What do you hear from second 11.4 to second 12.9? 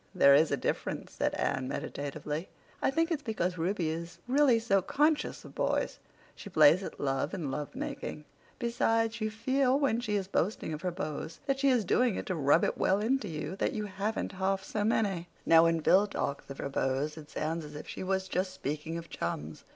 that she is doing it to rub it